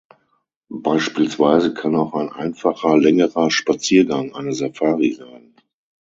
Beispielsweise 0.81 1.75
kann 1.75 1.95
auch 1.95 2.15
ein 2.15 2.31
einfacher 2.31 2.97
längerer 2.97 3.51
Spaziergang 3.51 4.33
eine 4.33 4.51
Safari 4.51 5.13
sein. 5.13 5.53